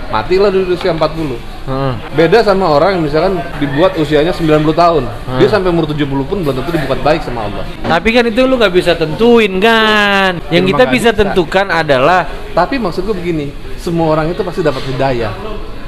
Matilah 0.10 0.50
di 0.50 0.66
usia 0.66 0.90
40. 0.90 1.38
Heeh. 1.64 1.94
Beda 2.12 2.42
sama 2.42 2.66
orang 2.68 2.98
yang 2.98 3.04
misalkan 3.06 3.38
dibuat 3.58 3.94
usianya 3.94 4.34
90 4.34 4.50
tahun. 4.74 5.06
Hmm. 5.06 5.38
Dia 5.38 5.48
sampai 5.48 5.70
umur 5.70 5.86
70 5.86 6.02
pun 6.26 6.42
belum 6.42 6.56
tentu 6.56 6.72
dibuat 6.72 7.00
baik 7.00 7.22
sama 7.22 7.46
Allah. 7.46 7.62
Tapi 7.80 8.10
kan 8.10 8.26
itu 8.26 8.42
lu 8.42 8.58
nggak 8.58 8.74
bisa 8.74 8.94
tentuin 8.94 9.54
kan. 9.60 10.42
Yang 10.50 10.64
Ya, 10.64 10.70
kita 10.72 10.84
bisa. 10.88 11.10
tentukan 11.12 11.66
adalah 11.68 12.26
Tapi 12.50 12.76
maksud 12.76 13.06
gue 13.06 13.14
begini, 13.14 13.46
semua 13.76 14.12
orang 14.12 14.30
itu 14.30 14.42
pasti 14.42 14.60
dapat 14.60 14.82
hidayah. 14.84 15.30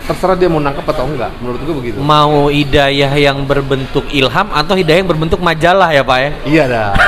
Terserah 0.01 0.33
dia 0.33 0.45
mau 0.45 0.57
nangkep 0.57 0.81
atau 0.83 1.05
enggak, 1.05 1.29
menurut 1.37 1.59
gue 1.59 1.75
begitu. 1.75 1.97
mau 1.97 2.45
hidayah 2.47 3.11
yang 3.11 3.41
berbentuk 3.41 4.05
ilham 4.09 4.49
atau 4.49 4.73
hidayah 4.73 4.97
yang 4.97 5.09
berbentuk 5.09 5.37
majalah 5.37 5.89
ya 5.89 6.01
pak 6.01 6.17
ya. 6.17 6.29
Iya 6.43 6.63
dah. 6.67 6.89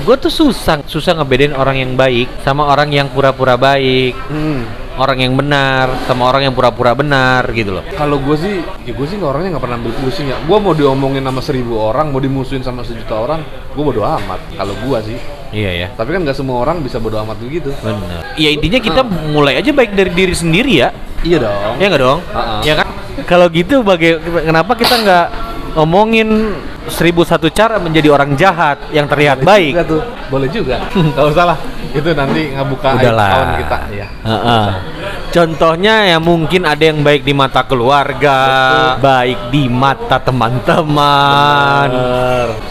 Gue 0.00 0.16
tuh 0.16 0.32
susah 0.32 0.80
susah 0.82 1.12
ngebedain 1.12 1.52
orang 1.52 1.76
yang 1.76 1.92
baik 1.92 2.24
sama 2.40 2.64
orang 2.64 2.88
yang 2.88 3.06
pura-pura 3.06 3.54
baik, 3.54 4.16
Hmm. 4.26 4.64
Orang 5.00 5.18
yang 5.18 5.32
benar 5.32 5.88
sama 6.04 6.26
orang 6.26 6.44
yang 6.44 6.54
pura-pura 6.54 6.92
benar 6.92 7.48
gitu 7.50 7.72
loh. 7.72 7.84
Kalau 7.90 8.20
gue 8.20 8.36
sih, 8.36 8.54
ya 8.84 8.92
gue 8.92 9.06
sih 9.06 9.16
orangnya 9.18 9.56
nggak 9.56 9.64
pernah 9.64 9.76
ambil 9.76 9.92
pusing 9.98 10.28
ya. 10.28 10.36
Gue 10.40 10.56
mau 10.56 10.72
diomongin 10.72 11.22
sama 11.22 11.40
seribu 11.40 11.76
orang, 11.76 12.12
mau 12.12 12.18
dimusuhin 12.18 12.60
sama 12.60 12.80
sejuta 12.80 13.16
orang, 13.16 13.40
gue 13.72 13.82
bodo 13.82 14.02
amat. 14.02 14.40
Kalau 14.52 14.74
gue 14.76 14.98
sih, 15.02 15.18
Iya 15.50 15.70
ya. 15.74 15.88
tapi 15.92 16.12
kan 16.12 16.22
nggak 16.22 16.36
semua 16.36 16.60
orang 16.60 16.78
bisa 16.78 16.96
bodo 16.96 17.18
amat 17.18 17.36
begitu. 17.36 17.72
Benar. 17.80 18.36
Ya 18.36 18.50
intinya 18.50 18.78
kita 18.78 19.00
mulai 19.30 19.56
aja 19.56 19.70
baik 19.70 19.92
dari 19.92 20.10
diri 20.10 20.32
sendiri 20.32 20.72
ya. 20.78 20.94
Iya 21.20 21.42
dong. 21.42 21.74
Ya 21.76 21.86
nggak 21.88 22.02
dong? 22.02 22.20
Ha-ha. 22.30 22.54
Ya 22.62 22.74
kan? 22.76 22.88
Kalau 23.24 23.46
gitu 23.48 23.82
baga- 23.82 24.20
kenapa 24.22 24.72
kita 24.72 24.94
nggak 24.96 25.26
ngomongin 25.76 26.54
seribu 26.88 27.20
satu 27.22 27.52
cara 27.52 27.76
menjadi 27.76 28.08
orang 28.08 28.32
jahat 28.34 28.80
yang 28.88 29.04
terlihat 29.04 29.42
Boleh 29.42 29.48
baik? 29.50 29.72
juga 29.72 29.84
tuh, 29.84 30.00
boleh 30.30 30.48
juga. 30.48 30.76
Kalau 31.16 31.30
salah, 31.30 31.58
itu 31.90 32.08
nanti 32.14 32.54
ngebuka 32.54 32.96
Udahlah. 32.96 33.58
kita. 33.60 33.78
Ya. 33.92 34.06
Heeh. 34.24 34.66
Contohnya 35.30 36.10
ya 36.10 36.18
mungkin 36.18 36.66
ada 36.66 36.82
yang 36.82 37.06
baik 37.06 37.22
di 37.22 37.30
mata 37.30 37.62
keluarga, 37.62 38.38
baik 38.98 39.54
di 39.54 39.70
mata 39.70 40.18
teman-teman, 40.18 41.88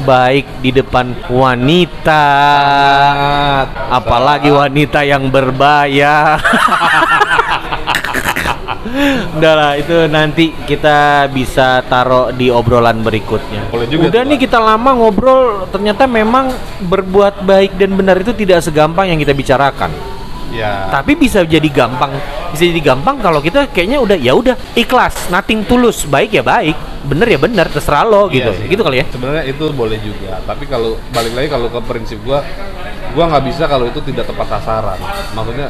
baik 0.03 0.59
di 0.59 0.75
depan 0.75 1.15
wanita, 1.31 2.25
Sangat. 3.07 3.67
apalagi 3.95 4.51
wanita 4.51 5.07
yang 5.07 5.31
berbaya. 5.31 6.35
Udah 9.35 9.53
lah, 9.59 9.71
itu 9.75 10.07
nanti 10.07 10.55
kita 10.63 11.27
bisa 11.27 11.83
taruh 11.91 12.31
di 12.31 12.47
obrolan 12.47 13.03
berikutnya. 13.03 13.67
Boleh 13.67 13.87
juga 13.91 14.07
Udah 14.07 14.21
nih 14.23 14.39
kita 14.39 14.55
lama 14.55 14.95
ngobrol, 14.95 15.67
ternyata 15.67 16.07
memang 16.07 16.55
berbuat 16.87 17.43
baik 17.43 17.75
dan 17.75 17.99
benar 17.99 18.23
itu 18.23 18.31
tidak 18.31 18.63
segampang 18.63 19.11
yang 19.11 19.19
kita 19.19 19.35
bicarakan. 19.35 19.91
Ya. 20.49 20.89
Tapi 20.89 21.13
bisa 21.13 21.45
jadi 21.45 21.69
gampang, 21.69 22.09
bisa 22.49 22.65
jadi 22.65 22.81
gampang 22.81 23.21
kalau 23.21 23.37
kita 23.37 23.69
kayaknya 23.69 24.01
udah 24.01 24.17
ya 24.17 24.33
udah 24.33 24.55
ikhlas, 24.73 25.29
nothing 25.29 25.61
tulus, 25.61 26.09
baik 26.09 26.33
ya 26.33 26.41
baik, 26.41 26.73
bener 27.05 27.29
ya 27.29 27.37
bener, 27.37 27.69
terserah 27.69 28.01
lo 28.01 28.25
gitu, 28.33 28.49
Iya 28.49 28.65
gitu 28.65 28.81
kali 28.81 28.97
ya. 28.97 29.05
Sebenarnya 29.13 29.45
itu 29.45 29.69
boleh 29.69 30.01
juga, 30.01 30.41
tapi 30.49 30.65
kalau 30.65 30.97
balik 31.13 31.37
lagi 31.37 31.53
kalau 31.53 31.69
ke 31.69 31.79
prinsip 31.85 32.17
gua, 32.25 32.41
gua 33.13 33.29
nggak 33.29 33.45
bisa 33.45 33.69
kalau 33.69 33.85
itu 33.93 34.01
tidak 34.01 34.25
tepat 34.25 34.57
sasaran. 34.57 34.97
Maksudnya, 35.37 35.69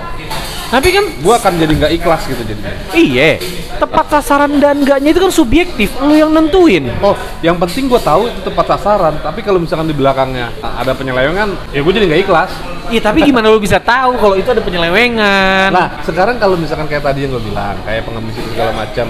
Tapi 0.69 0.87
kan 0.93 1.05
gua 1.25 1.41
akan 1.41 1.53
jadi 1.57 1.73
nggak 1.73 1.93
ikhlas 1.97 2.21
gitu 2.29 2.41
jadinya. 2.45 2.73
iya, 2.93 3.41
tepat 3.81 4.05
sasaran 4.13 4.61
dan 4.61 4.85
enggaknya 4.85 5.09
itu 5.09 5.19
kan 5.25 5.33
subjektif, 5.33 5.89
lu 5.97 6.13
yang 6.13 6.29
nentuin. 6.29 6.93
Oh, 7.01 7.17
yang 7.41 7.57
penting 7.57 7.89
gua 7.89 7.97
tahu 7.97 8.29
itu 8.29 8.39
tepat 8.45 8.77
sasaran. 8.77 9.17
Tapi 9.17 9.41
kalau 9.41 9.57
misalkan 9.57 9.89
di 9.89 9.97
belakangnya 9.97 10.53
ada 10.61 10.93
penyelewengan, 10.93 11.73
ya 11.73 11.81
gua 11.81 11.93
jadi 11.93 12.05
nggak 12.05 12.21
ikhlas. 12.29 12.51
Iya, 12.89 13.01
tapi 13.05 13.21
gimana 13.21 13.53
lu 13.53 13.61
bisa 13.61 13.77
tahu 13.77 14.17
kalau 14.17 14.33
itu 14.33 14.49
ada 14.49 14.65
penyelewengan? 14.65 15.69
Nah, 15.69 16.01
sekarang 16.01 16.41
kalau 16.41 16.57
misalkan 16.57 16.89
kayak 16.89 17.05
tadi 17.05 17.21
yang 17.21 17.37
gue 17.37 17.43
bilang, 17.45 17.77
kayak 17.85 18.01
pengemis 18.01 18.33
itu 18.33 18.49
segala 18.49 18.73
macam, 18.73 19.05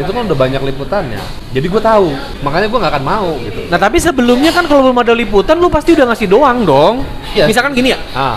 itu 0.00 0.10
kan 0.10 0.22
udah 0.24 0.38
banyak 0.38 0.62
liputannya. 0.64 1.22
Jadi 1.50 1.66
gue 1.66 1.78
tahu, 1.78 2.08
makanya 2.40 2.66
gue 2.66 2.78
nggak 2.78 2.92
akan 2.96 3.04
mau 3.04 3.30
gitu. 3.38 3.60
Nah, 3.66 3.76
tapi 3.76 3.96
sebelumnya 3.96 4.50
kan 4.50 4.64
kalau 4.64 4.86
belum 4.86 4.98
ada 4.98 5.12
liputan 5.12 5.56
lu 5.56 5.66
pasti 5.66 5.92
udah 5.92 6.08
ngasih 6.08 6.26
doang 6.26 6.62
dong. 6.62 7.02
Iya. 7.30 7.44
Misalkan 7.46 7.72
gini 7.72 7.90
ya, 7.90 7.98
Ah, 8.10 8.36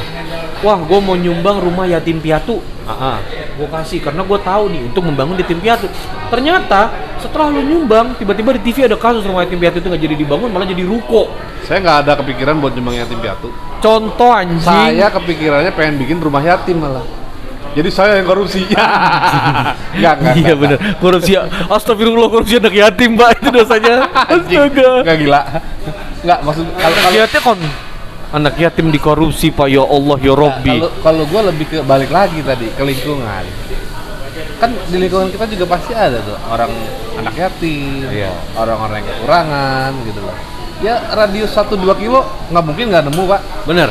wah 0.59 0.77
gue 0.77 0.99
mau 0.99 1.13
nyumbang 1.13 1.57
rumah 1.59 1.85
yatim 1.85 2.17
piatu. 2.17 2.59
ah, 2.83 3.15
ah. 3.15 3.17
gue 3.53 3.63
kasih 3.63 4.03
karena 4.03 4.21
gue 4.21 4.35
tahu 4.35 4.63
nih 4.67 4.81
untuk 4.83 5.05
membangun 5.05 5.37
yatim 5.37 5.55
piatu 5.55 5.87
ternyata 6.27 6.91
setelah 7.15 7.47
lu 7.47 7.61
nyumbang 7.61 8.11
tiba-tiba 8.17 8.57
di 8.57 8.61
TV 8.61 8.83
ada 8.83 8.97
kasus 8.97 9.23
rumah 9.23 9.45
yatim 9.45 9.55
piatu 9.55 9.79
itu 9.79 9.87
nggak 9.87 10.01
jadi 10.01 10.15
dibangun 10.19 10.49
malah 10.49 10.65
jadi 10.65 10.83
ruko 10.83 11.31
Saya 11.63 11.79
nggak 11.79 11.97
ada 12.03 12.11
kepikiran 12.19 12.59
buat 12.59 12.75
nyumbang 12.75 12.99
yatim 12.99 13.21
piatu. 13.21 13.47
contoh 13.79 14.35
anjing 14.35 14.59
Saya 14.59 15.07
kepikirannya 15.07 15.71
pengen 15.71 15.95
bikin 15.95 16.17
rumah 16.19 16.43
yatim 16.43 16.75
malah. 16.75 17.05
Jadi 17.73 17.89
saya 17.89 18.21
yang 18.21 18.27
korupsi. 18.29 18.61
Enggak, 19.97 20.13
enggak. 20.21 20.35
Iya 20.37 20.53
bener. 20.53 20.77
Korupsi. 21.01 21.33
Astagfirullah 21.69 22.29
korupsi 22.29 22.57
anak 22.61 22.73
yatim, 22.73 23.17
Mbak. 23.17 23.29
Itu 23.41 23.47
dosanya. 23.49 24.05
Astaga. 24.33 24.89
Enggak 25.01 25.17
gila. 25.17 25.41
Enggak 26.21 26.39
maksud 26.45 26.65
kalau 26.77 26.93
Anak 26.93 27.03
kalau 27.03 27.17
yatim 27.17 27.41
kon 27.41 27.59
anak 28.33 28.55
yatim 28.57 28.87
dikorupsi, 28.89 29.47
Pak. 29.49 29.67
Ya 29.69 29.83
Allah, 29.85 30.17
ya 30.21 30.33
Robbi. 30.33 30.77
kalau 30.81 30.89
kalau 31.01 31.23
gua 31.29 31.41
lebih 31.49 31.65
ke 31.69 31.77
balik 31.81 32.09
lagi 32.09 32.41
tadi 32.41 32.69
ke 32.73 32.81
lingkungan. 32.81 33.43
Kan 34.57 34.69
di 34.89 34.97
lingkungan 34.97 35.29
kita 35.29 35.45
juga 35.49 35.65
pasti 35.77 35.93
ada 35.93 36.17
tuh 36.23 36.37
orang 36.49 36.71
anak 37.19 37.35
yatim, 37.35 38.05
Iya. 38.09 38.31
orang-orang 38.57 39.03
yang 39.03 39.07
kekurangan 39.13 39.91
gitu 40.07 40.19
loh. 40.23 40.37
Ya 40.81 40.95
radius 41.13 41.53
1 41.53 41.77
2 41.77 41.93
kilo 41.95 42.25
nggak 42.49 42.63
mungkin 42.65 42.85
nggak 42.89 43.03
nemu, 43.11 43.23
Pak. 43.29 43.41
Bener. 43.69 43.89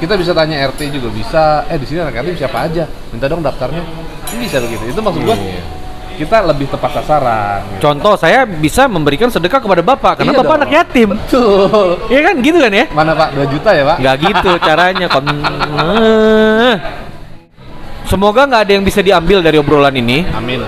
Kita 0.00 0.16
bisa 0.16 0.32
tanya 0.32 0.56
RT 0.66 0.80
juga 0.90 1.12
bisa. 1.12 1.68
Eh 1.68 1.76
di 1.76 1.84
sini 1.84 2.00
anak 2.00 2.16
yatim 2.16 2.34
siapa 2.34 2.64
aja? 2.64 2.88
Minta 3.12 3.28
dong 3.28 3.44
daftarnya. 3.44 3.84
Ini 4.32 4.40
bisa 4.40 4.56
begitu. 4.58 4.88
Itu 4.88 5.00
maksud 5.00 5.20
gua. 5.22 5.36
Iya. 5.36 5.60
Kita 6.16 6.36
lebih 6.44 6.68
tepat 6.68 7.00
sasaran. 7.00 7.60
gitu. 7.64 7.80
Contoh 7.80 8.12
saya 8.12 8.44
bisa 8.44 8.84
memberikan 8.84 9.28
sedekah 9.28 9.56
kepada 9.56 9.80
Bapak 9.80 10.20
karena 10.20 10.32
Iya 10.32 10.40
Bapak 10.40 10.48
dong. 10.52 10.60
anak 10.60 10.70
yatim. 10.70 11.08
Betul. 11.16 11.88
Iya 12.08 12.20
kan 12.24 12.34
gitu 12.40 12.58
kan 12.60 12.72
ya? 12.72 12.84
Mana 12.92 13.12
Pak? 13.12 13.28
2 13.36 13.52
juta 13.52 13.70
ya 13.72 13.84
Pak? 13.88 13.96
Nggak 14.00 14.16
gitu 14.20 14.50
caranya 14.60 15.06
kon. 15.08 15.24
Eh. 15.28 16.74
Semoga 18.04 18.42
nggak 18.44 18.62
ada 18.66 18.72
yang 18.74 18.84
bisa 18.84 19.00
diambil 19.00 19.40
dari 19.40 19.56
obrolan 19.56 19.94
ini. 19.94 20.24
Amin. 20.32 20.60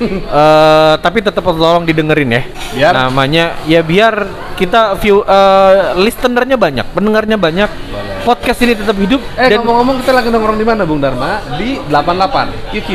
Eh, 0.00 0.94
tapi 1.04 1.20
tetap 1.20 1.44
tolong 1.44 1.84
didengerin 1.84 2.30
ya. 2.32 2.42
Biar? 2.72 2.92
Namanya 2.96 3.60
ya 3.68 3.84
biar 3.84 4.24
kita 4.56 4.96
view 4.96 5.20
eh, 5.20 5.92
listenernya 6.00 6.56
banyak, 6.56 6.86
pendengarnya 6.96 7.36
banyak. 7.36 7.68
Boleh. 7.68 8.08
Podcast 8.20 8.60
ini 8.60 8.76
tetap 8.76 9.00
hidup 9.00 9.16
Eh 9.32 9.56
ngomong-ngomong 9.56 10.04
kita 10.04 10.12
lagi 10.12 10.28
nongkrong 10.28 10.60
di 10.60 10.66
mana 10.68 10.84
Bung 10.84 11.00
Dharma? 11.00 11.40
Di 11.56 11.80
88 11.88 12.68
QQ. 12.68 12.88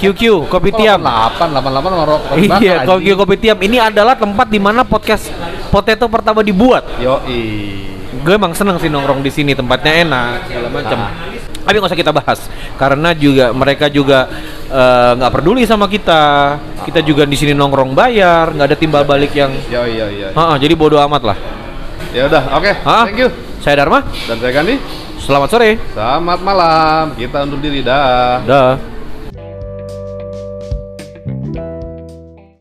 QQ 0.00 0.22
Kopi 0.48 0.70
Tiam. 0.72 1.00
8 1.04 1.52
88 1.52 1.92
nongkrong 1.92 2.22
kopi 2.24 2.46
bakar, 2.48 2.60
Iya. 2.64 2.76
QQ 2.88 3.06
Kopi 3.16 3.36
Tiam 3.36 3.58
ini 3.60 3.76
adalah 3.76 4.16
tempat 4.16 4.48
di 4.48 4.56
mana 4.56 4.80
podcast 4.84 5.28
Potato 5.68 6.08
pertama 6.08 6.44
dibuat. 6.44 6.84
Yoi. 7.00 7.80
Gue 8.24 8.36
emang 8.36 8.52
seneng 8.52 8.76
sih 8.76 8.92
nongkrong 8.92 9.24
di 9.24 9.32
sini, 9.32 9.56
tempatnya 9.56 10.04
enak 10.04 10.48
segala 10.48 10.68
macam. 10.68 10.98
Ah. 11.00 11.31
Tapi 11.62 11.74
nggak 11.78 11.90
usah 11.94 12.00
kita 12.00 12.12
bahas 12.12 12.40
karena 12.74 13.14
juga 13.14 13.54
mereka 13.54 13.86
juga 13.86 14.26
eh, 14.66 15.10
nggak 15.18 15.32
peduli 15.32 15.62
sama 15.64 15.86
kita. 15.86 16.58
Kita 16.82 16.98
juga 17.06 17.22
di 17.22 17.38
sini 17.38 17.54
nongkrong 17.54 17.94
bayar, 17.94 18.50
nggak 18.50 18.66
ada 18.74 18.78
timbal 18.78 19.06
balik 19.06 19.30
yang 19.38 19.54
yoi. 19.70 20.34
Ah, 20.34 20.54
ah, 20.54 20.56
jadi 20.58 20.74
bodoh 20.74 20.98
amat 21.06 21.22
lah. 21.22 21.38
Ya 22.12 22.28
udah, 22.28 22.42
oke. 22.58 22.72
Ah, 22.84 23.06
Thank 23.08 23.22
you. 23.24 23.30
Saya 23.62 23.78
Dharma. 23.78 24.02
Dan 24.26 24.36
saya 24.42 24.52
Gandhi. 24.52 24.76
Selamat 25.22 25.48
sore. 25.54 25.78
Selamat 25.94 26.38
malam. 26.42 27.14
Kita 27.14 27.46
undur 27.46 27.62
diri 27.62 27.80
dah. 27.86 28.42
Dah. 28.42 28.91